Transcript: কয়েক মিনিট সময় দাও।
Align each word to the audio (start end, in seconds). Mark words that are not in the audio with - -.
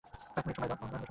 কয়েক 0.33 0.45
মিনিট 0.45 0.55
সময় 0.57 0.69
দাও। 0.71 0.89